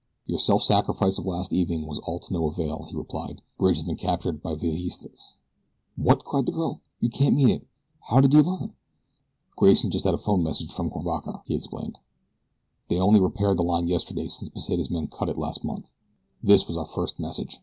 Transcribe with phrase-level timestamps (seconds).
[0.25, 3.43] "Your self sacrifice of last evening was all to no avail," he replied.
[3.59, 5.35] "Bridge has been captured by Villistas."
[5.95, 6.81] "What?" cried the girl.
[6.99, 7.67] "You can't mean it
[8.09, 8.73] how did you learn?"
[9.55, 11.99] "Grayson just had a phone message from Cuivaca," he explained.
[12.87, 15.93] "They only repaired the line yesterday since Pesita's men cut it last month.
[16.41, 17.59] This was our first message.